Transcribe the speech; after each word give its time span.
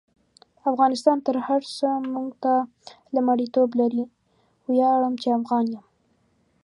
افغانستان 0.71 1.17
تر 1.27 1.35
هر 1.45 1.61
سه 1.77 1.87
مونږ 2.13 2.29
ته 2.43 2.53
لمړیتوب 3.15 3.69
لري: 3.81 4.03
ویاړم 4.69 5.13
چی 5.21 5.29
افغان 5.39 5.65
يم 5.73 5.83